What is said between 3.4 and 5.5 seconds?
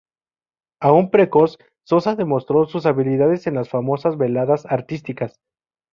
en las famosas veladas artísticas.